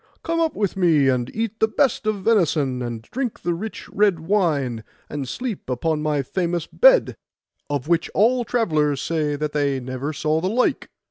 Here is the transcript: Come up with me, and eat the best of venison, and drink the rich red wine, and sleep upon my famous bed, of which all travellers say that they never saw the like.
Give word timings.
Come 0.23 0.39
up 0.39 0.55
with 0.55 0.75
me, 0.75 1.09
and 1.09 1.29
eat 1.31 1.59
the 1.59 1.67
best 1.67 2.07
of 2.07 2.23
venison, 2.23 2.81
and 2.81 3.03
drink 3.03 3.41
the 3.43 3.53
rich 3.53 3.87
red 3.89 4.21
wine, 4.21 4.83
and 5.07 5.29
sleep 5.29 5.69
upon 5.69 6.01
my 6.01 6.23
famous 6.23 6.65
bed, 6.65 7.15
of 7.69 7.87
which 7.87 8.09
all 8.15 8.43
travellers 8.43 8.99
say 8.99 9.35
that 9.35 9.51
they 9.53 9.79
never 9.79 10.11
saw 10.11 10.41
the 10.41 10.49
like. 10.49 10.89